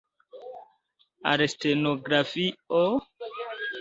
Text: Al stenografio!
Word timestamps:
Al 1.31 1.45
stenografio! 1.55 2.83